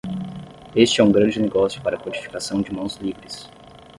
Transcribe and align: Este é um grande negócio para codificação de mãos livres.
Este 0.75 0.99
é 0.99 1.03
um 1.03 1.11
grande 1.11 1.39
negócio 1.39 1.79
para 1.79 1.95
codificação 1.95 2.59
de 2.59 2.73
mãos 2.73 2.95
livres. 2.95 3.47